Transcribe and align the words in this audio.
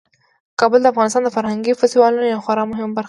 کابل 0.59 0.79
د 0.81 0.87
افغانستان 0.93 1.21
د 1.23 1.29
فرهنګي 1.37 1.73
فستیوالونو 1.79 2.25
یوه 2.31 2.43
خورا 2.45 2.63
مهمه 2.71 2.89
برخه 2.93 2.97
ده. 2.97 2.99